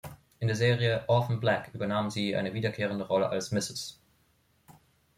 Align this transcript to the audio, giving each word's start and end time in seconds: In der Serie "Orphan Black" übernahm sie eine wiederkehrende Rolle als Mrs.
In 0.39 0.47
der 0.47 0.55
Serie 0.57 1.03
"Orphan 1.09 1.39
Black" 1.39 1.75
übernahm 1.75 2.09
sie 2.09 2.35
eine 2.35 2.55
wiederkehrende 2.55 3.05
Rolle 3.05 3.29
als 3.29 3.51
Mrs. 3.51 4.01